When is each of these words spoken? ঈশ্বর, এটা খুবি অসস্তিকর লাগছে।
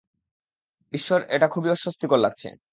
ঈশ্বর, 0.93 1.19
এটা 1.29 1.47
খুবি 1.47 1.67
অসস্তিকর 1.69 2.17
লাগছে। 2.17 2.47